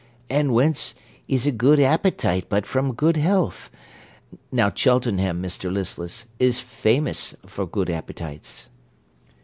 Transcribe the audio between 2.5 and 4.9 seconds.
from good health? Now,